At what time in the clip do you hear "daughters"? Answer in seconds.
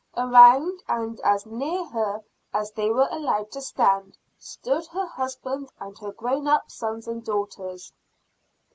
7.23-7.93